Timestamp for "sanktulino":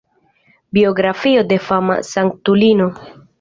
2.09-2.91